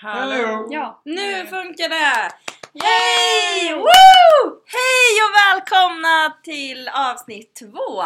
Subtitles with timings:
[0.00, 0.66] Hallå!
[0.70, 1.00] Ja.
[1.04, 2.30] Nu funkar det!
[2.72, 3.74] Yay!
[3.74, 4.60] Woo!
[4.66, 8.02] Hej och välkomna till avsnitt två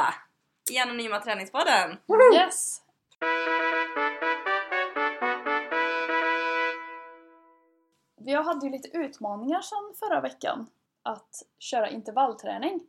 [0.73, 1.96] i Anonyma Träningspodden!
[2.34, 2.80] Yes!
[8.20, 10.66] Vi hade ju lite utmaningar sedan förra veckan
[11.02, 12.80] att köra intervallträning.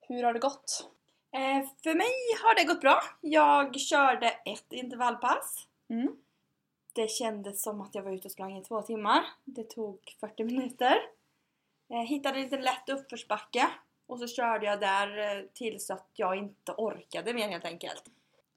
[0.00, 0.90] Hur har det gått?
[1.34, 3.02] Eh, för mig har det gått bra.
[3.20, 5.66] Jag körde ett intervallpass.
[5.90, 6.08] Mm.
[6.92, 9.24] Det kändes som att jag var ute och sprang i två timmar.
[9.44, 10.96] Det tog 40 minuter.
[11.88, 13.68] Jag hittade en liten lätt uppförsbacke
[14.06, 18.04] och så körde jag där eh, tills att jag inte orkade mer helt enkelt.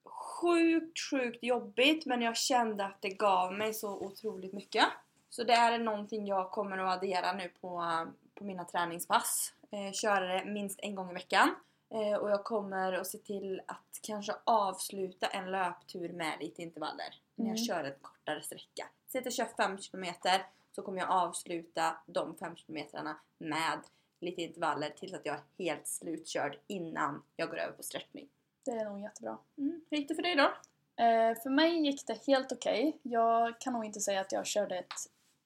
[0.03, 4.85] Sjukt, sjukt jobbigt men jag kände att det gav mig så otroligt mycket.
[5.29, 9.53] Så det är någonting jag kommer att addera nu på, eh, på mina träningspass.
[9.71, 11.55] Eh, köra det minst en gång i veckan.
[11.95, 17.21] Eh, och jag kommer att se till att kanske avsluta en löptur med lite intervaller.
[17.35, 17.65] När jag Mm.
[17.65, 18.87] kör en kortare sträcka.
[19.07, 20.05] Säg att jag kör 5 km
[20.71, 23.79] så kommer jag avsluta de 5 kilometrarna med
[24.19, 28.29] lite intervaller tills att jag är helt slutkörd innan jag går över på stretchning.
[28.65, 29.37] Det är nog jättebra.
[29.57, 29.81] Mm.
[29.89, 30.43] Hur gick det för dig då?
[31.03, 32.99] Eh, för mig gick det helt okej.
[33.01, 34.93] Jag kan nog inte säga att jag körde ett,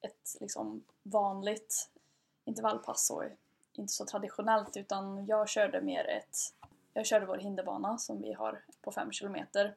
[0.00, 1.90] ett liksom vanligt
[2.44, 3.24] intervallpass så
[3.80, 6.36] inte så traditionellt utan jag körde mer ett
[6.94, 9.74] jag körde vår hinderbana som vi har på 5 kilometer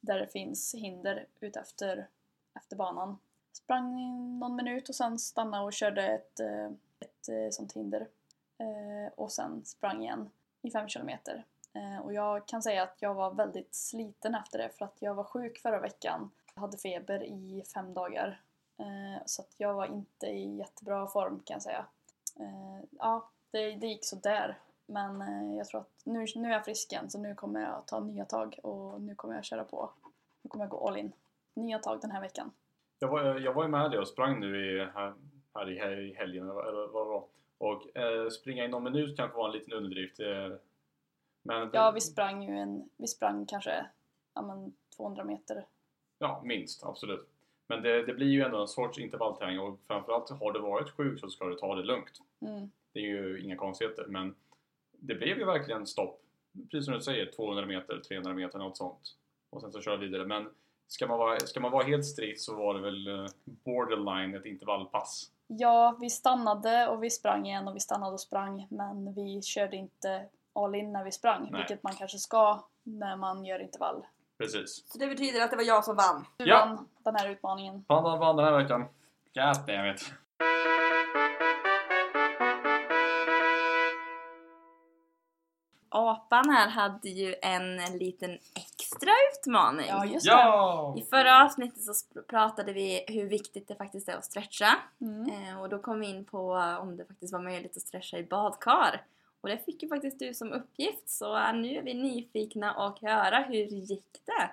[0.00, 2.08] där det finns hinder utefter
[2.54, 3.18] efter banan.
[3.52, 3.94] Sprang
[4.38, 6.66] någon minut och sen stannade och körde ett, eh,
[7.00, 8.08] ett eh, sånt hinder
[8.58, 10.30] eh, och sen sprang igen
[10.62, 11.44] i 5 kilometer.
[12.02, 15.24] Och jag kan säga att jag var väldigt sliten efter det för att jag var
[15.24, 16.30] sjuk förra veckan.
[16.54, 18.40] Jag hade feber i fem dagar.
[19.26, 21.86] Så att jag var inte i jättebra form kan jag säga.
[22.38, 24.58] Eh, Ja, det, det gick så där.
[24.86, 27.86] Men eh, jag tror att nu, nu är jag frisk igen så nu kommer jag
[27.86, 29.90] ta nya tag och nu kommer jag köra på.
[30.42, 31.12] Nu kommer jag gå all in.
[31.54, 32.50] Nya tag den här veckan.
[32.98, 35.14] Jag var, jag var ju med dig och sprang nu i, här,
[35.54, 37.24] här i hel- i helgen eller vad eller vad det var.
[37.58, 40.20] Och eh, springa i någon minut kanske var en liten underdrift.
[40.20, 40.52] Eh,
[41.42, 43.86] men Ja, vi sprang ju en, vi sprang kanske
[44.34, 45.66] ja, men 200 meter.
[46.18, 46.84] Ja, minst.
[46.84, 47.28] Absolut.
[47.66, 51.20] Men det, det blir ju ändå en sorts intervallträning och framförallt har du varit sjuk
[51.20, 52.20] så ska du ta det lugnt.
[52.40, 52.70] Mm.
[52.92, 54.34] Det är ju inga konstigheter men
[54.90, 56.20] det blev ju verkligen stopp.
[56.70, 59.16] Precis som du säger, 200 meter, 300 meter, något sånt.
[59.50, 60.24] Och sen så kör vidare.
[60.26, 60.48] Men
[60.86, 64.46] ska man vara, ska man vara helt strikt så var det väl eh, borderline ett
[64.46, 65.30] intervallpass.
[65.46, 69.76] Ja, vi stannade och vi sprang igen och vi stannade och sprang men vi körde
[69.76, 71.60] inte all in när vi sprang, Nej.
[71.60, 74.06] vilket man kanske ska när man gör intervall.
[74.38, 74.84] Precis.
[74.92, 76.24] Så det betyder att det var jag som vann.
[76.36, 76.64] Du Ja.
[76.66, 77.84] vann den här utmaningen.
[77.84, 78.84] Pandan vann den här veckan.
[79.34, 80.87] God
[85.98, 89.86] Apan här hade ju en liten extra utmaning.
[89.88, 90.94] Ja, just Ja!
[90.98, 94.76] I förra avsnittet så pratade vi hur viktigt det faktiskt är att stretcha.
[94.98, 95.06] det.
[95.06, 95.48] Mm.
[95.48, 98.24] Eh, och då kom vi in på om det faktiskt var möjligt att stretcha i
[98.24, 99.02] badkar.
[99.40, 103.38] Och det fick ju faktiskt du som uppgift så nu är vi nyfikna och höra
[103.38, 104.50] hur gick det?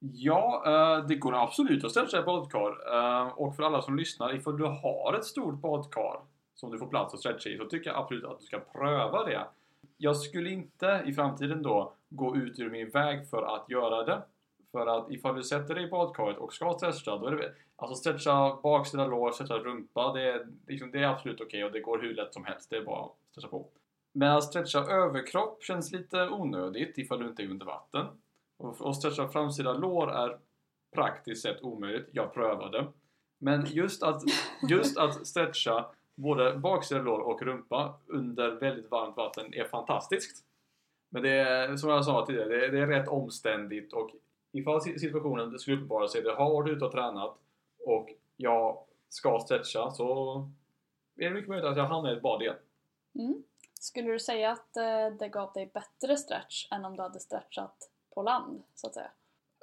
[0.00, 2.94] Ja, eh, det går absolut att sig i badkar.
[2.94, 6.20] Eh, Och för alla som lyssnar, ifall du har ett stort badkar
[6.54, 9.24] som du får plats att stretcha i så tycker jag absolut att du ska pröva
[9.24, 9.46] det.
[9.96, 14.22] Jag skulle inte i framtiden då gå ut ur min väg för att göra det.
[14.72, 17.94] För att ifall du sätter dig i badkaret och ska stretcha, då är det Alltså
[17.94, 21.98] stretcha baksida lår, stretcha rumpa, det är, liksom, det är absolut okej och det går
[21.98, 22.70] hur lätt som helst.
[22.70, 23.68] Det är bara att stretcha på.
[24.12, 28.06] Men att stretcha överkropp känns lite onödigt ifall du inte är under vatten.
[28.56, 30.38] Och, att stretcha framsida lår är
[30.94, 32.08] praktiskt sett omöjligt.
[32.12, 32.86] Jag prövade.
[33.38, 34.22] Men just att,
[34.68, 35.86] just att stretcha
[36.18, 40.44] både baksida lår och rumpa under väldigt varmt vatten är fantastiskt.
[41.08, 44.10] Men det är, som jag sa tidigare, det är, det är rätt omständigt och
[44.52, 47.38] ifall si- situationen skulle uppenbara sig, det har varit ute och tränat
[47.86, 50.34] och jag ska stretcha så
[51.16, 52.56] är det mycket möjligt att jag hamnar i ett bad igen.
[53.14, 53.42] Mm.
[53.80, 57.90] Skulle du säga att eh, det gav dig bättre stretch än om du hade stretchat
[58.14, 59.10] på land, så att säga?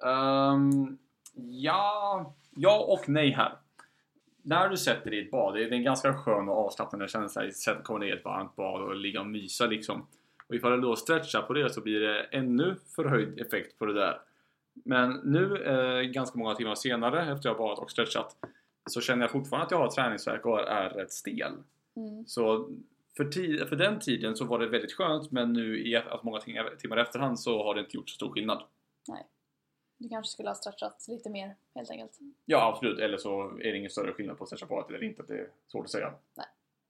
[0.04, 0.98] Ehm,
[1.36, 3.58] ja, ja och nej här.
[4.48, 7.44] När du sätter dig i ett bad, det är en ganska skön och avslappnande känsla
[7.68, 10.08] att komma ner i ett varmt bad och ligga och mysa liksom.
[10.48, 13.94] Och ifall du då stretchar på det så blir det ännu förhöjd effekt på det
[13.94, 14.20] där.
[14.74, 18.36] Men nu, eh, ganska många timmar senare efter jag badat och stretchat,
[18.90, 21.54] så känner jag fortfarande att jag har träningsvärk och är rätt stel.
[21.96, 22.26] Mm.
[22.28, 22.70] Så
[23.18, 26.78] för, för den tiden så var det väldigt skönt men nu i alltså många tim-
[26.78, 28.64] timmar efterhand så har det inte gjort så stor skillnad.
[29.98, 32.18] Du kanske skulle ha stretchat lite mer, helt enkelt.
[32.46, 35.04] Ja absolut, eller så är det ingen större skillnad på att stretcha på det eller
[35.06, 35.24] inte.
[35.24, 36.14] Det är svårt att säga.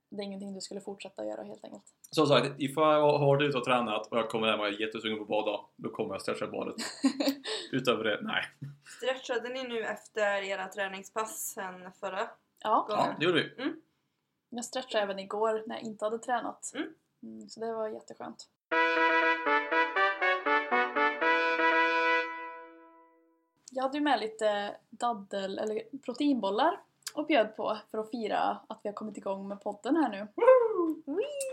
[0.09, 1.83] det är ingenting du skulle fortsätta göra helt enkelt.
[2.11, 4.81] Som sagt, ifall jag har varit ute och tränat och jag kommer hem och är
[4.81, 6.75] jättesugen på att bada, då kommer jag stretcha badet.
[7.71, 8.43] Utöver det, nej.
[8.97, 12.29] Stretchade ni nu efter era träningspass sen förra
[12.63, 13.05] Ja, gången?
[13.07, 13.73] Ja, det gjorde vi.
[14.49, 16.71] jag stretchade även igår när jag inte hade tränat.
[16.75, 16.87] Mm.
[17.23, 18.49] Mm, så det var jätteskönt.
[23.85, 26.79] Hade ju med lite daddel eller proteinbollar
[27.15, 30.27] och bjöd på för att fira att vi har kommit igång med podden här nu.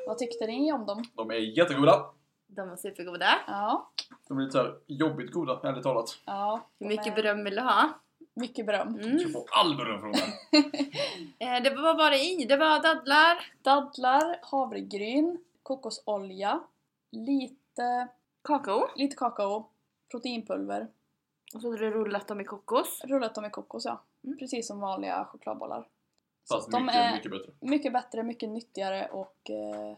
[0.07, 1.03] Vad tyckte ni om dem?
[1.15, 2.05] De är jättegoda.
[2.47, 3.29] De var supergoda.
[3.47, 3.91] Ja,
[4.29, 6.19] De är lite såhär jobbigt goda, ärligt talat.
[6.27, 6.61] ja.
[6.79, 7.89] Hur mycket är- beröm vill du ha?
[8.35, 8.93] Mycket beröm.
[8.93, 9.19] Du Mm.
[9.19, 10.21] ska få all beröm från mig.
[11.39, 12.45] Eh, det var, vad var det i?
[12.45, 16.61] Det var dadlar, Dadlar, havregryn, kokosolja,
[17.13, 18.09] lite,
[18.45, 19.69] kakao lite kakao,
[20.11, 20.89] proteinpulver,
[21.55, 23.01] och så hade du rullat dem i kokos.
[23.05, 24.01] rullat dem i kokos ja.
[24.25, 24.39] Mm.
[24.39, 25.89] Precis som vanliga chokladbollar.
[26.45, 27.53] Så Fast de mycket, är mycket bättre.
[27.61, 29.97] mycket bättre, mycket nyttigare och eh,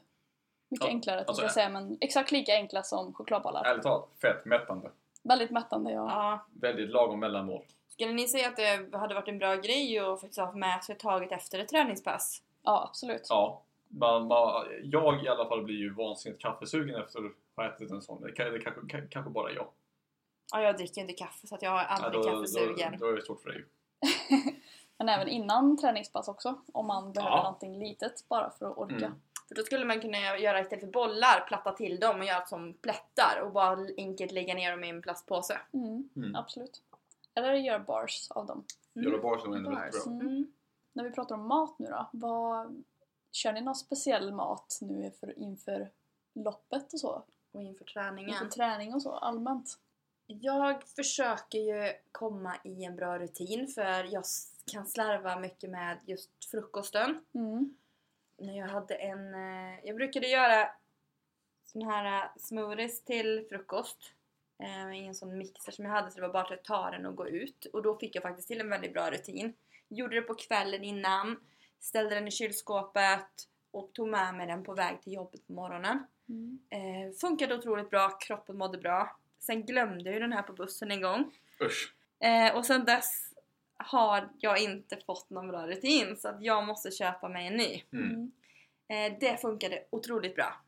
[0.69, 3.65] mycket Ja, enklare alltså, jag säga men exakt lika enkla som chokladbollar.
[3.65, 4.91] Ärligt talat, fett mättande.
[5.23, 6.06] Väldigt mättande ja.
[6.11, 6.47] Ja.
[6.61, 7.62] Väldigt lagom mellanmål.
[7.89, 10.97] Skulle ni säga att det hade varit en bra grej att faktiskt ha med sig
[10.99, 12.43] taget efter ett träningspass?
[12.62, 13.27] Ja absolut.
[13.29, 13.62] Ja.
[13.89, 18.03] Man, man, jag i alla fall blir ju vansinnigt kaffesugen efter att ha ätit en
[18.03, 18.23] sån.
[18.23, 19.67] Det, kan- det kanske, kan- kanske bara jag.
[20.52, 22.93] Ja, jag dricker inte kaffe så att jag är Ja, aldrig då, kaffesugen.
[22.93, 23.64] då, då är det svårt för dig.
[24.99, 27.43] Men även innan träningspass också om man behöver Ja.
[27.43, 28.94] någonting litet bara för att orka.
[29.06, 29.20] Mm.
[29.49, 32.75] För då skulle man kunna göra istället för bollar, platta till dem och göra som
[32.75, 35.58] plättar och bara enkelt lägga ner dem i en plastpåse.
[35.73, 36.08] Mm.
[36.17, 36.35] Mm.
[36.37, 36.82] Absolut.
[37.35, 38.64] Eller göra bars av dem.
[38.93, 39.93] Göra bars som är ännu Bars.
[39.93, 40.11] bättre.
[40.11, 40.26] Mm.
[40.26, 40.52] Mm.
[40.93, 42.85] När vi pratar om mat nu då, vad,
[43.32, 45.91] kör ni någon speciell mat nu för, inför
[46.35, 47.23] loppet och så?
[47.52, 48.31] Och inför träningen.
[48.31, 49.79] Inför träning och så allmänt?
[50.26, 54.25] Jag försöker ju komma i en bra rutin för jag
[54.73, 57.25] kan slarva mycket med just frukosten.
[57.35, 57.76] Mm.
[58.38, 59.35] När jag hade en...
[59.35, 60.71] eh, Jag brukade göra
[61.65, 64.12] sån här eh, smoothies till frukost.
[64.62, 67.06] eh, I en sån mixer som jag hade så det var bara att ta den
[67.06, 67.65] och gå ut.
[67.73, 69.55] Och då fick jag faktiskt till en väldigt bra rutin.
[69.88, 71.41] Gjorde det på kvällen innan,
[71.81, 76.06] ställde den i kylskåpet och tog med mig den på väg till jobbet på morgonen.
[76.29, 76.59] Mm.
[76.70, 79.17] Eh, funkade otroligt bra, kroppen mådde bra.
[79.46, 81.32] Sen glömde jag ju den här på bussen en gång.
[81.61, 81.94] Usch.
[82.20, 83.31] Eh, och sen dess
[83.76, 87.82] har jag inte fått någon bra rutin så att jag måste köpa mig en ny.
[87.93, 88.11] Mm.
[88.11, 88.32] Mm.
[89.12, 90.61] Eh, det funkade otroligt bra.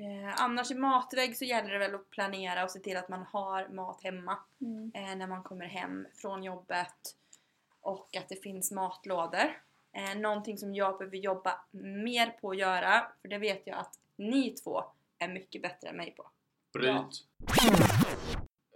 [0.00, 3.22] Eh, annars i matvägg så gäller det väl att planera och se till att man
[3.22, 4.92] har mat hemma Mm.
[4.94, 7.16] eh, när man kommer hem från jobbet.
[7.80, 9.62] Och att det finns matlådor.
[9.92, 11.60] Eh, någonting som jag behöver jobba
[12.04, 14.84] mer på att göra, för det vet jag att ni två
[15.18, 16.30] är mycket bättre än mig på.
[16.78, 17.24] Bryt.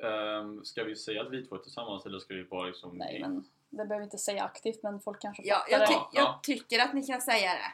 [0.05, 2.97] Ehm, ska vi säga att vi två är tillsammans eller ska vi bara liksom...
[2.99, 5.93] Nej men det behöver vi inte säga aktivt men folk kanske Ja, fattar jag, det.
[5.93, 6.41] Ja, jag ja.
[6.43, 7.73] tycker att ni kan säga det.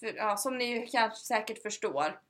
[0.00, 2.20] För, ja, som ni kanske säkert förstår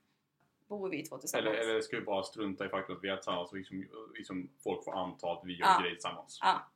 [0.68, 1.46] bor vi två tillsammans.
[1.46, 4.50] Eller, eller ska vi bara strunta i faktum att vi är tillsammans och liksom, liksom
[4.64, 5.78] folk får anta att vi gör Ja.
[5.80, 6.38] grejer tillsammans?
[6.42, 6.70] Ja.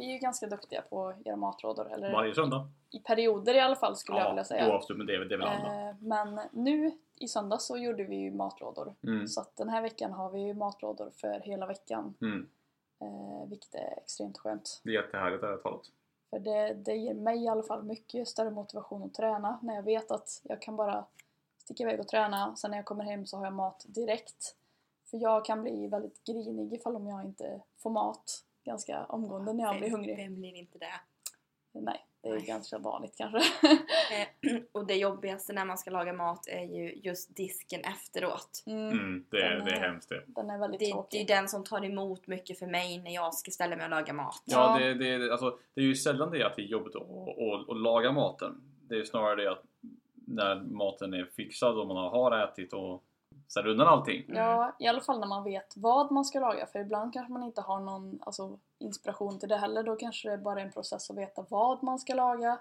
[0.00, 1.92] Vi är ju ganska duktiga på att göra matlådor.
[1.92, 2.68] Eller Varje söndag?
[2.90, 4.72] i perioder i alla fall skulle jag vilja Ja, säga.
[4.72, 5.88] oavsett men det är, det är väl alla.
[5.88, 8.94] Eh, men nu i söndags så gjorde vi ju matlådor.
[9.02, 9.26] Mm.
[9.28, 12.14] Så att den här veckan har vi ju matlådor för hela veckan.
[12.20, 12.48] Mm.
[13.00, 14.80] Eh, vilket är extremt skönt.
[14.84, 15.86] Det är jättehärligt ärligt talat.
[16.30, 19.58] För det, det ger mig i alla fall mycket större motivation att träna.
[19.62, 21.04] När jag vet att jag kan bara
[21.58, 22.56] sticka iväg och träna.
[22.56, 24.56] Sen när jag kommer hem så har jag mat direkt.
[25.10, 29.64] För jag kan bli väldigt grinig ifall om jag inte får mat ganska omgående när
[29.64, 30.16] jag blir Vem- hungrig.
[30.16, 31.00] Vem blir inte det?
[31.72, 32.44] Nej, det är Nej.
[32.46, 33.38] ganska vanligt kanske.
[34.12, 38.62] Eh, och det jobbigaste när man ska laga mat är ju just disken efteråt.
[38.66, 38.88] Mm.
[38.88, 40.22] Mm, det, är, Den det är är- hemskt det.
[40.26, 41.20] Den är väldigt Det, det tråkig.
[41.20, 44.12] är den som tar emot mycket för mig när jag ska ställa mig och laga
[44.12, 44.42] mat.
[44.44, 44.86] Ja, Ja.
[44.86, 47.76] det, det, alltså, det är ju sällan det att det är jobbigt att, att, att
[47.80, 48.60] laga maten.
[48.88, 49.62] Det är ju snarare det att
[50.14, 53.04] när maten är fixad och man har ätit och
[53.52, 54.24] sen undan allting.
[54.28, 56.66] Ja, i alla fall när man vet vad man ska laga.
[56.66, 59.82] För ibland kanske man inte har någon alltså, inspiration till det heller.
[59.82, 62.58] Då kanske det är bara en process att veta vad man ska laga.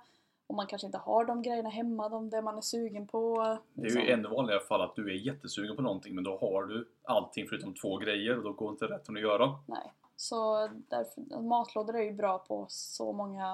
[0.47, 3.57] Och man kanske inte har de grejerna hemma, de, det man är sugen på.
[3.73, 6.63] Det är ju ännu vanligare fall att du är jättesugen på någonting men då har
[6.63, 9.59] du allting förutom två grejer och då går inte rätt att göra.
[9.65, 9.93] Nej.
[10.15, 13.53] Så därför, matlådor är ju bra på så många,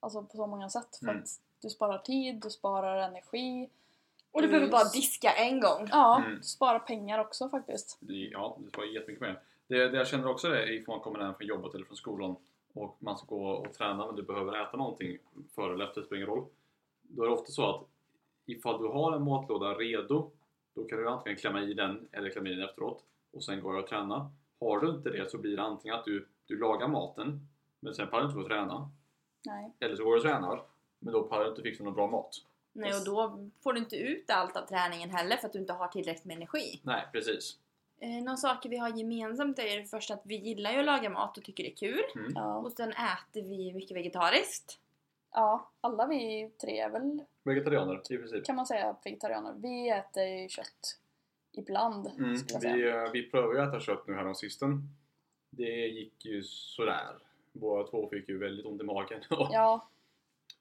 [0.00, 0.96] alltså på så många sätt.
[0.96, 1.22] För Mm.
[1.22, 1.28] att
[1.62, 3.68] du sparar tid, du sparar energi.
[4.32, 5.88] Och du behöver bara diska en gång.
[5.90, 6.36] Ja, Mm.
[6.36, 7.98] du sparar pengar också faktiskt.
[8.00, 9.40] Ja, det sparar jättemycket mer.
[9.66, 11.96] Det, det jag känner också det är ifall man kommer hem från jobbet eller från
[11.96, 12.36] skolan
[12.74, 15.18] och man ska gå och träna men du behöver äta någonting
[15.54, 16.44] före eller efter, det spelar ingen roll.
[17.02, 17.84] Då är det ofta så att
[18.46, 20.30] ifall du har en matlåda redo
[20.74, 23.74] då kan du antingen klämma i den eller klämma i den efteråt och sen går
[23.74, 24.30] jag och träna.
[24.60, 27.48] Har du inte det så blir det antingen att du, du lagar maten
[27.80, 28.90] men sen pallar du inte gå och träna
[29.46, 29.72] Nej.
[29.80, 30.62] eller så går du och tränar
[30.98, 32.34] Men då pallar du inte fixa någon bra mat.
[32.72, 35.72] Nej, och då får du inte ut allt av träningen heller för att du inte
[35.72, 36.80] har tillräckligt med energi.
[36.82, 37.58] Nej, precis.
[38.00, 41.10] Eh, några saker vi har gemensamt är det första att vi gillar ju att laga
[41.10, 42.02] mat och tycker det är kul.
[42.14, 42.32] Mm.
[42.34, 42.56] Ja.
[42.56, 44.78] Och sen äter vi mycket vegetariskt.
[45.32, 48.44] ja, alla vi tre är väl, Vegetarianer i princip.
[48.44, 49.54] kan man säga, vegetarianer.
[49.56, 50.98] Vi äter ju kött
[51.52, 52.36] ibland, Mm.
[52.60, 54.88] Vi, eh, vi prövade ju att äta kött nu här sisten.
[55.50, 57.18] Det gick ju sådär.
[57.52, 59.20] Båda två fick ju väldigt ont i magen.
[59.30, 59.88] Ja,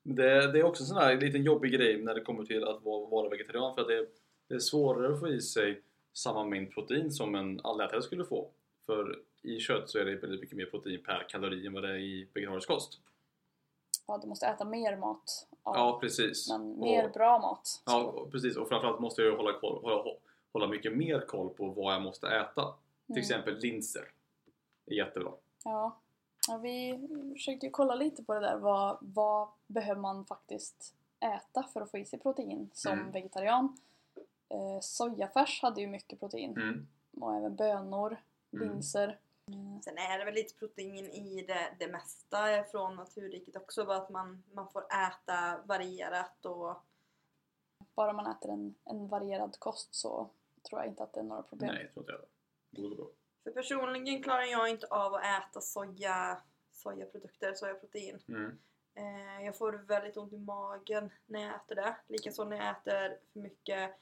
[0.03, 2.83] Det, det är också en sån här liten jobbig grej när det kommer till att
[2.83, 4.07] vara, vara vegetarian för att det,
[4.47, 5.81] det är svårare att få i sig
[6.13, 8.49] samma mängd protein som en allätare skulle få.
[8.85, 11.89] För i kött så är det väldigt mycket mer protein per kalori än vad det
[11.89, 12.99] är i vegetarisk kost.
[14.07, 15.47] ja, du måste äta mer mat.
[15.63, 16.49] Ja, Ja, precis.
[16.49, 17.81] Men mer och, bra mat.
[17.85, 18.57] Ja, och precis.
[18.57, 20.03] Och framförallt måste jag hålla, koll, hålla,
[20.53, 22.73] hålla mycket mer koll på vad jag måste äta.
[23.05, 23.19] Till Mm.
[23.21, 24.11] exempel linser.
[24.85, 25.31] Det är jättebra.
[25.63, 26.00] Ja.
[26.51, 28.57] Ja, vi försökte ju kolla lite på det där.
[28.57, 33.11] Vad, vad behöver man faktiskt äta för att få i sig protein som Mm.
[33.11, 33.77] vegetarian?
[34.49, 36.51] Eh, sojafärs hade ju mycket protein.
[36.57, 36.87] Mm.
[37.21, 38.17] Och även bönor,
[38.53, 38.69] Mm.
[38.69, 39.19] linser.
[39.83, 43.85] Sen är det väl lite protein i det, det mesta från naturriket också.
[43.85, 46.75] Bara att man, man får äta varierat och
[47.95, 50.29] Bara man äter en, en varierad kost så
[50.69, 51.73] tror jag inte att det är några problem.
[51.73, 52.81] Nej, jag tror inte jag det.
[52.81, 53.11] borde gå bra.
[53.43, 58.19] För personligen klarar jag inte av att äta soja, sojaprodukter, sojaprotein.
[58.27, 58.57] Mm.
[58.95, 61.95] Eh, jag får väldigt ont i magen när jag äter det.
[62.07, 63.99] Likaså när jag äter för mycket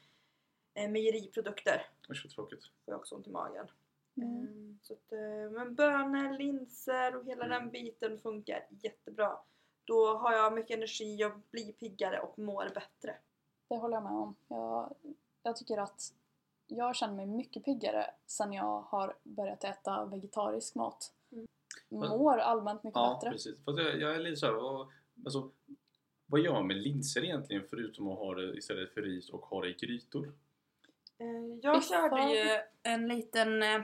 [0.74, 2.64] eh, mejeriprodukter Usch vad tråkigt.
[2.64, 3.70] får jag också ont i magen.
[4.16, 4.36] Mm.
[4.38, 7.58] Mm, så att, eh, men bönor, linser och hela Mm.
[7.58, 9.38] den biten funkar jättebra.
[9.84, 13.16] Då har jag mycket energi, jag blir piggare och mår bättre.
[13.68, 14.34] Det håller jag med om.
[14.48, 14.94] Jag,
[15.42, 16.14] jag tycker att
[16.70, 21.12] jag känner mig mycket piggare sen jag har börjat äta vegetarisk mat.
[21.32, 21.46] Mm.
[21.88, 23.30] Mår allmänt mycket Ja, bättre.
[23.32, 23.64] precis.
[23.64, 24.88] Fast jag, jag är lite såhär, vad,
[25.24, 25.50] alltså,
[26.26, 29.60] vad gör man med linser egentligen förutom att ha det istället för ris och ha
[29.62, 30.32] det i grytor?
[31.18, 33.80] Eh, jag körde ju en liten eh,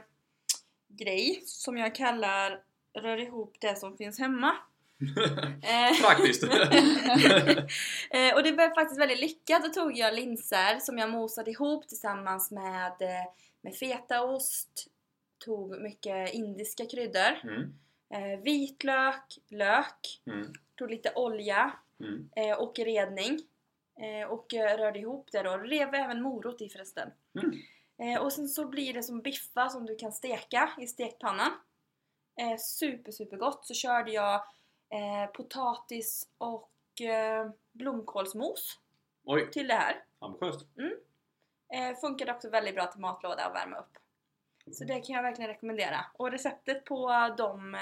[0.89, 4.57] grej som jag kallar rör ihop det som finns hemma.
[5.63, 6.45] Eh, Praktiskt!
[8.11, 9.65] Eh, och det var faktiskt väldigt lyckat.
[9.65, 13.27] Då tog jag linser som jag mosade ihop tillsammans med, eh,
[13.61, 14.87] med fetaost,
[15.45, 17.75] tog mycket indiska kryddor, mm.
[18.15, 20.53] eh, vitlök, lök, Mm.
[20.75, 22.29] tog lite olja Mm.
[22.37, 23.41] eh, och redning
[24.01, 25.57] eh, och eh, rörde ihop det då.
[25.57, 27.11] Rev även morot i förresten.
[27.43, 27.57] Mm.
[27.99, 31.53] Eh, och sen så blir det som biffar som du kan steka i stekpannan.
[32.41, 33.67] Eh, super super gott.
[33.67, 34.45] Så körde jag
[34.91, 38.79] eh, potatis och eh, blomkålsmos
[39.25, 40.05] Oj, till det här.
[40.19, 40.67] ambitiöst.
[41.75, 43.99] Eh, funkade också väldigt bra till matlåda och värma upp.
[44.73, 46.07] Så det kan jag verkligen rekommendera.
[46.15, 47.81] Och receptet på de eh,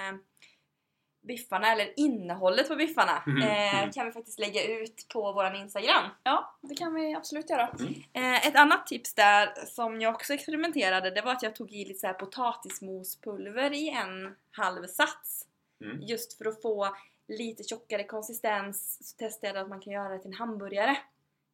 [1.22, 3.92] biffarna, eller innehållet på biffarna, Mhm, eh, mm.
[3.92, 6.10] kan vi faktiskt lägga ut på våran Instagram.
[6.22, 7.68] Ja, det kan vi absolut göra.
[7.68, 7.94] Mm.
[8.12, 11.84] Eh, ett annat tips där som jag också experimenterade det var att jag tog i
[11.84, 15.46] lite så här potatismospulver i en halv sats.
[15.80, 16.00] Mm.
[16.02, 16.96] Just för att få
[17.28, 20.96] lite tjockare konsistens så testade jag att man kan göra det till en hamburgare.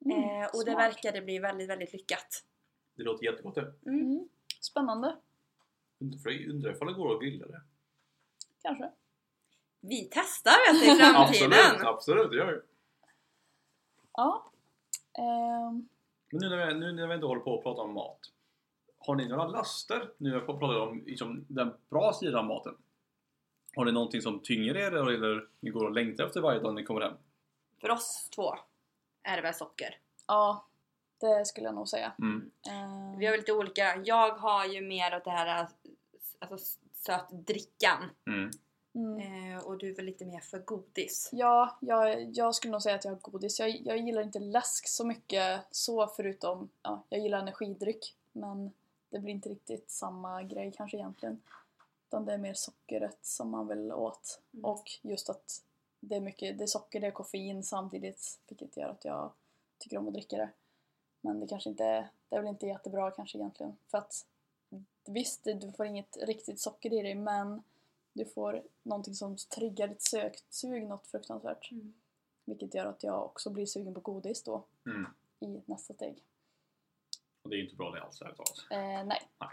[0.05, 0.85] Mm, eh, och det smart.
[0.85, 2.45] verkade bli väldigt, väldigt lyckat.
[2.95, 3.75] Det låter jättegott det.
[3.87, 4.29] Mm.
[4.61, 5.17] Spännande,
[6.01, 7.61] Undrar ifall det går att grilla det?
[8.63, 8.91] kanske.
[9.81, 11.53] Vi testar vet du, i framtiden!
[11.53, 12.61] Absolut, absolut, det gör vi.
[14.13, 14.51] Ja.
[15.19, 15.89] Ehm,
[16.31, 18.19] Men nu när, vi, nu när vi ändå håller på att prata om mat.
[18.99, 20.11] Har ni några laster?
[20.17, 22.77] Nu när vi pratar om liksom, den bra sidan av maten.
[23.77, 26.85] Har ni någonting som tynger er eller ni går och längtar efter varje dag ni
[26.85, 27.15] kommer hem?
[27.81, 28.55] För oss två
[29.23, 29.99] är det väl socker.
[30.27, 30.67] ja,
[31.21, 32.13] det skulle jag nog säga.
[32.19, 32.51] Mm.
[32.71, 34.03] Ehm, Vi har väl lite olika.
[34.05, 35.69] Jag har ju mer åt det här
[36.39, 38.11] alltså, sötdrickan.
[38.27, 38.51] Mm.
[38.95, 39.55] mm.
[39.57, 41.29] Eh, och du är väl lite mer för godis.
[41.33, 43.61] Ja, jag, jag skulle nog säga att jag har godis.
[43.61, 48.17] Jag, jag gillar inte läsk så mycket så förutom, ja, jag gillar energidryck.
[48.33, 48.73] Men
[49.11, 51.43] det blir inte riktigt samma grej kanske egentligen.
[52.11, 54.41] Utan det är mer sockret som man vill åt.
[54.53, 54.65] Mm.
[54.65, 55.65] Och just att
[56.01, 58.41] det är mycket, det är socker, det är koffein samtidigt.
[58.49, 59.33] Vilket gör att jag
[59.79, 60.51] tycker om att dricka det.
[61.21, 63.77] Men det kanske inte, det är väl inte jättebra kanske egentligen.
[63.87, 64.27] För att
[65.07, 67.63] visst, du får inget riktigt socker i dig men
[68.13, 71.71] du får någonting som triggar ditt söksug något fruktansvärt.
[71.71, 71.95] Mm.
[72.45, 75.07] Vilket gör att jag också blir sugen på godis då Mm.
[75.41, 76.23] i nästa steg.
[77.43, 78.67] Och det är inte bra det alls ärligt talat.
[78.71, 79.29] Eh, nej.
[79.39, 79.51] Nej.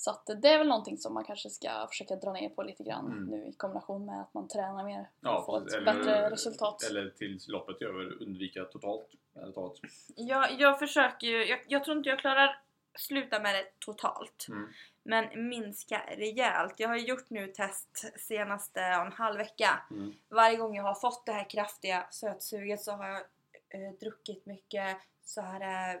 [0.00, 2.82] Så att det är väl någonting som man kanske ska försöka dra ner på lite
[2.82, 3.24] grann Mm.
[3.24, 6.82] nu i kombination med att man tränar mer för Ja, att få ett bättre resultat.
[6.82, 9.06] Eller tills loppet är över undvika totalt
[9.54, 9.76] talat.
[10.16, 12.62] Jag, jag försöker ju, jag, jag tror inte jag klarar
[12.94, 14.46] sluta med det totalt.
[14.48, 14.68] Mm.
[15.02, 16.74] Men minska rejält.
[16.76, 19.82] Jag har gjort nu test senaste en halv vecka.
[19.90, 20.12] Mm.
[20.28, 23.20] Varje gång jag har fått det här kraftiga sötsuget så har jag
[23.68, 26.00] eh, druckit mycket så här eh,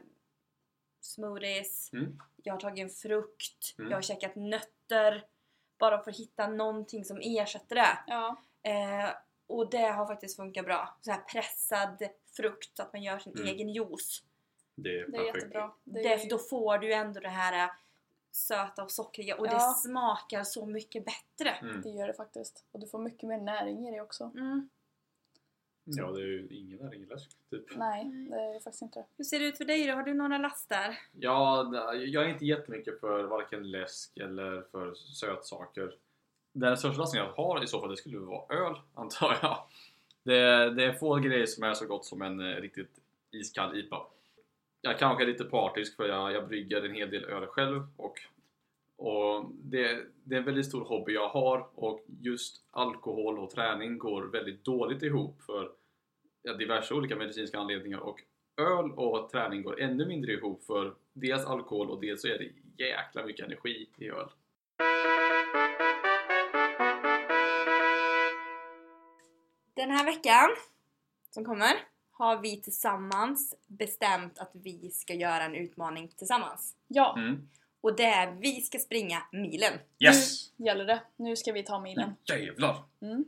[1.00, 2.18] smoothies, Mm.
[2.42, 3.90] jag har tagit en frukt, Mm.
[3.90, 5.24] jag har käkat nötter.
[5.78, 7.98] Bara för att hitta någonting som ersätter det.
[8.06, 8.36] Ja.
[8.62, 9.10] Eh,
[9.46, 10.96] och det har faktiskt funkat bra.
[11.00, 13.46] Så här pressad frukt så att man gör sin Mm.
[13.46, 14.22] egen juice.
[14.74, 15.34] Det är Det är perfekt.
[15.36, 15.72] jättebra.
[15.84, 17.70] Det Det, är, då får du ändå det här eh,
[18.30, 19.74] söta och sockriga och det Ja.
[19.84, 21.50] smakar så mycket bättre.
[21.50, 21.82] Mm.
[21.82, 22.64] det gör det faktiskt.
[22.72, 24.32] Och du får mycket mer näring i det också.
[25.98, 26.04] Mm.
[26.04, 27.30] Ja, det är ju ingen näring i läsk.
[27.50, 27.76] Typ.
[27.76, 29.06] Nej, det är faktiskt inte det.
[29.16, 29.92] Hur ser det ut för dig då?
[29.92, 30.98] Har du några laster?
[31.12, 35.94] Ja, jag är inte jättemycket för varken läsk eller för sötsaker.
[36.52, 39.58] Den största lastningen jag har i så fall det skulle vara öl, antar jag.
[40.22, 44.06] Det, det är få grejer som är så gott som en eh, riktigt iskall IPA.
[44.80, 48.18] Jag kanske är lite partisk för jag, jag brygger en hel del öl själv och,
[48.96, 53.98] och det, det är en väldigt stor hobby jag har och just alkohol och träning
[53.98, 55.72] går väldigt dåligt ihop för
[56.42, 58.20] ja, diverse olika medicinska anledningar och
[58.60, 62.84] öl och träning går ännu mindre ihop för dels alkohol och dels så är det
[62.84, 64.28] jäkla mycket energi i öl.
[69.74, 70.48] Den här veckan
[71.30, 71.72] som kommer
[72.10, 76.76] har vi tillsammans bestämt att vi ska göra en utmaning tillsammans.
[76.88, 77.48] Ja, Mm.
[77.82, 79.72] Och det är vi ska springa milen.
[79.98, 80.52] Yes!
[80.56, 81.02] nu gäller det.
[81.16, 82.14] Nu ska vi ta milen.
[82.24, 82.76] Jävlar!
[83.02, 83.24] Mm.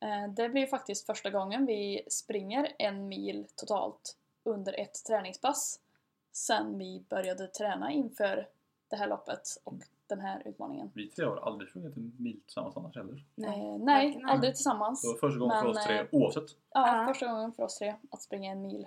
[0.00, 5.80] Eh, Det blir faktiskt första gången vi springer en mil totalt under ett träningspass
[6.32, 8.48] sen vi började träna inför
[8.88, 9.74] det här loppet och
[10.06, 10.90] den här utmaningen.
[10.94, 13.24] Vi tre har aldrig sjungit en mil tillsammans annars heller.
[13.34, 15.02] Nej, varken aldrig tillsammans.
[15.02, 16.56] Det var första gången för Men, oss tre eh, oavsett.
[16.74, 17.06] Ja, Ja.
[17.12, 18.86] första gången för oss tre att springa en mil.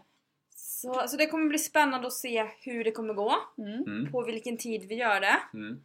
[0.55, 3.34] Så, så det kommer bli spännande att se hur det kommer gå.
[3.58, 3.84] Mm.
[3.84, 4.12] Mm.
[4.12, 5.39] På vilken tid vi gör det.
[5.53, 5.84] Mm.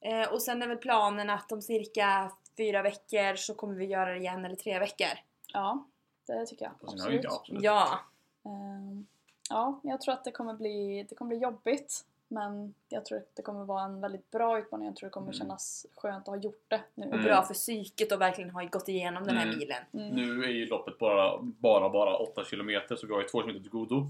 [0.00, 4.10] Eh, och sen är väl planen att om cirka fyra veckor så kommer vi göra
[4.10, 5.08] det igen, eller tre veckor.
[5.52, 5.86] Ja,
[6.26, 6.72] det tycker jag.
[6.92, 7.14] Absolut.
[7.16, 7.62] inte absolut.
[7.62, 8.00] Ja!
[8.44, 9.06] Ehm,
[9.50, 12.04] Ja, jag tror att det kommer bli, det kommer bli jobbigt.
[12.28, 14.86] Men jag tror att det kommer vara en väldigt bra utmaning.
[14.86, 15.38] Jag tror det kommer Mm.
[15.38, 17.06] kännas skönt att ha gjort det nu.
[17.06, 17.24] Och Mm.
[17.24, 19.58] bra för psyket och verkligen ha gått igenom den här Mm.
[19.58, 19.82] milen.
[19.92, 20.08] Mm.
[20.08, 23.62] Nu är ju loppet bara, bara, bara 8 km så vi har ju 2 km
[23.62, 24.06] till godo.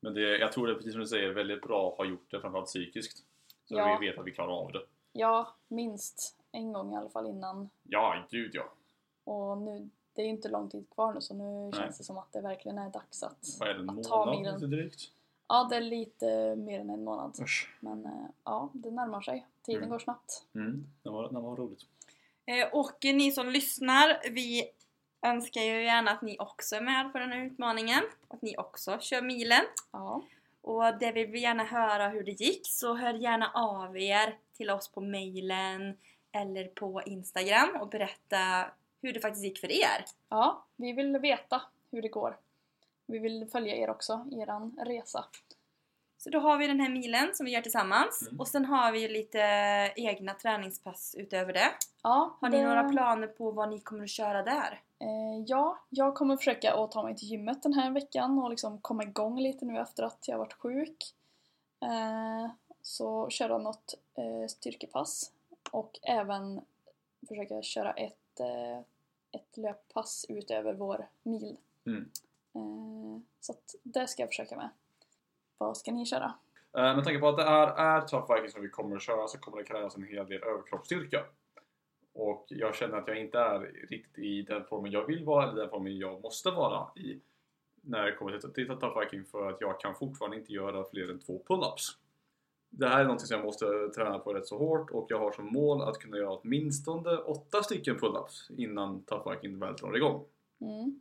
[0.00, 2.30] Men det, jag tror det är precis som du säger väldigt bra att ha gjort
[2.30, 3.18] det framförallt psykiskt.
[3.64, 3.98] Så Ja.
[4.00, 4.82] vi vet att vi klarar av det.
[5.12, 7.70] Ja, minst en gång i alla fall innan.
[7.82, 8.72] Ja, gud ja.
[9.24, 11.72] Och nu, det är ju inte lång tid kvar nu så nu Nej.
[11.72, 13.46] känns det som att det verkligen är dags att...
[13.60, 14.54] Vad är det, en Att ta månad milen.
[14.54, 15.00] lite drygt?
[15.48, 17.38] Ja, det är lite mer än en månad.
[17.42, 17.74] Usch.
[17.80, 18.12] Men eh,
[18.44, 19.46] ja, det närmar sig.
[19.62, 19.90] Tiden Mm.
[19.90, 20.44] går snabbt.
[20.54, 20.86] Mm.
[21.02, 21.80] Det var, det var roligt.
[22.46, 24.64] Eh, och ni som lyssnar, vi
[25.22, 28.00] önskar ju gärna att ni också är med på den här utmaningen.
[28.28, 29.64] Att ni också kör milen.
[29.90, 30.22] Ja.
[30.60, 34.70] Och det vill vi gärna höra hur det gick, så hör gärna av er till
[34.70, 35.96] oss på mailen
[36.40, 38.66] eller på Instagram och berätta
[39.02, 40.04] hur det faktiskt gick för er.
[40.28, 42.36] ja, vi vill veta hur det går.
[43.06, 45.24] Vi vill följa er också, eran resa.
[46.18, 48.40] Så då har vi den här milen som vi gör tillsammans Mm.
[48.40, 49.38] och sen har vi ju lite
[49.96, 51.68] egna träningspass utöver det.
[52.02, 54.80] Ja, Har ni det- några planer på vad ni kommer att köra där?
[54.98, 58.78] Eh, ja, jag kommer försöka att ta mig till gymmet den här veckan och liksom
[58.80, 61.14] komma igång lite nu efter att jag varit sjuk.
[61.82, 62.50] Eh,
[62.82, 65.32] så köra något eh, styrkepass
[65.76, 66.60] och även
[67.28, 68.78] försöka köra ett, eh,
[69.32, 71.56] ett löppass utöver vår mil.
[71.86, 72.10] Mm.
[72.54, 74.68] Eh, så att det ska jag försöka med.
[75.58, 76.34] Vad ska ni köra?
[76.76, 79.28] Eh, Med tanke på att det är, är tough Viking som vi kommer att köra
[79.28, 81.24] så kommer det krävas en hel del överkroppsstyrka.
[82.12, 83.58] Och jag känner att jag inte är
[83.90, 87.20] riktigt i den formen jag vill vara eller den formen jag måste vara i
[87.80, 91.10] när det kommer till, till tough Viking för att jag kan fortfarande inte göra fler
[91.10, 91.96] än två pull-ups.
[92.78, 95.32] Det här är något som jag måste träna på rätt så hårt och jag har
[95.32, 100.24] som mål att kunna göra åtminstone åtta stycken pull-ups innan tough Viking väl drar igång.
[100.60, 101.00] Mm.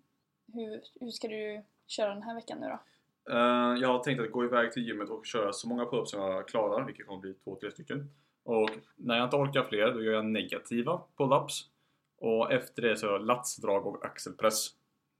[0.54, 2.80] Hur, hur ska du köra den här veckan nu då?
[3.34, 6.22] Eh, jag har tänkt att gå iväg till gymmet och köra så många pull-ups som
[6.22, 8.10] jag klarar, vilket kommer bli två, tre stycken.
[8.44, 11.64] Och när jag inte orkar fler, då gör jag negativa pull-ups.
[12.18, 14.68] Och efter det så latsdrag och axelpress.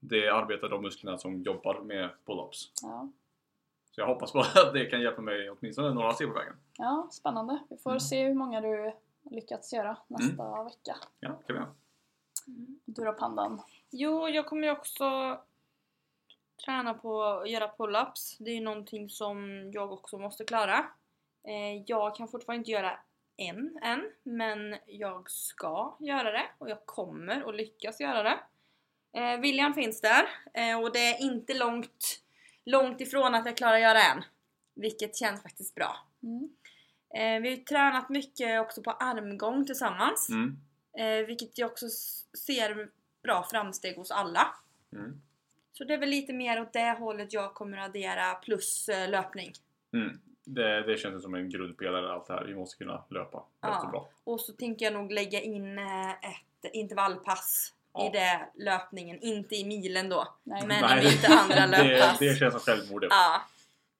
[0.00, 2.70] Det arbetar de musklerna som jobbar med pull-ups.
[2.82, 3.08] Ja,
[3.96, 6.56] Så jag hoppas på att det kan hjälpa mig åtminstone några steg på vägen.
[6.78, 7.58] ja spännande.
[7.70, 8.00] Vi får Mm.
[8.00, 8.92] se hur många du
[9.30, 10.96] lyckats göra nästa vecka.
[11.20, 11.74] Ja, kan vi göra.
[12.84, 13.62] Du då Pandan?
[13.90, 15.38] Jo, jag kommer ju också
[16.64, 18.36] träna på att göra pull-ups.
[18.38, 20.86] Det är ju någonting som jag också måste klara.
[21.44, 22.98] Eh, jag kan fortfarande inte göra
[23.36, 28.38] en än, men jag ska göra det och jag kommer att lyckas göra det.
[29.20, 32.22] Eh, viljan finns där eh, och det är inte långt,
[32.66, 34.24] långt ifrån att jag klarar att göra en.
[34.74, 35.96] Vilket känns faktiskt bra.
[36.22, 36.48] Mm.
[37.14, 40.28] Eh, vi har ju tränat mycket också på armgång tillsammans.
[40.28, 40.56] Mm.
[40.98, 41.86] Eh, vilket jag också
[42.46, 42.88] ser
[43.22, 44.46] bra framsteg hos alla.
[44.92, 45.20] Mm.
[45.72, 49.10] Så det är väl lite mer åt det hållet jag kommer att addera plus eh,
[49.10, 49.52] löpning.
[49.92, 50.20] Mm.
[50.44, 52.44] Det, det känns som en grundpelare allt det här.
[52.44, 53.88] Vi måste kunna löpa Ja.
[53.92, 54.08] bra.
[54.24, 58.06] Och så tänker jag nog lägga in eh, ett intervallpass Ja.
[58.06, 59.18] i det löpningen.
[59.20, 60.28] Inte i milen då.
[60.42, 60.66] Nej.
[60.66, 62.18] Men Nej, i mitt andra det, löppass.
[62.18, 63.00] det känns som självmord.
[63.00, 63.06] det.
[63.10, 63.42] Ja.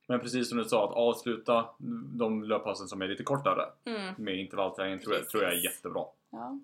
[0.08, 1.68] Men precis som du sa, att avsluta
[2.18, 4.14] de löppassen som är lite kortare Mm.
[4.18, 6.04] med intervallträning tror jag, tror jag är jättebra.
[6.30, 6.58] Ja.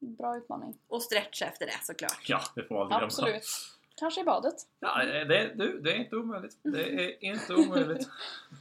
[0.00, 0.74] Bra utmaning.
[0.88, 2.28] Och stretcha efter det såklart.
[2.28, 3.06] Ja, det får man aldrig glömma.
[3.36, 3.44] Absolut.
[3.96, 4.54] Kanske i badet.
[4.80, 6.56] Ja, det, du, det är inte omöjligt.
[6.62, 8.08] Det är inte omöjligt.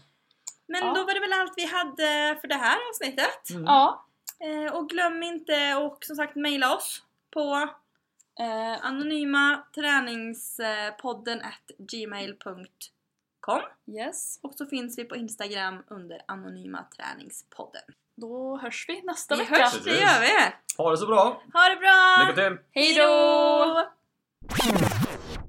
[0.67, 0.93] Men Ja.
[0.93, 3.49] då var det väl allt vi hade för det här avsnittet.
[3.49, 3.63] Mm.
[3.63, 4.05] Ja.
[4.39, 7.69] Eh, och glöm inte och som sagt mejla oss på
[8.39, 14.39] Eh, anonyma träningspodden at gmail.com yes.
[14.43, 17.81] och så finns vi på Instagram under anonyma träningspodden.
[18.15, 19.55] Då hörs vi nästa Vi vecka.
[19.55, 20.53] hörs, det gör vi!
[20.77, 21.43] Ha det så bra!
[21.53, 22.17] Ha det bra!
[22.19, 22.57] Lycka till!
[22.71, 23.91] Hej då!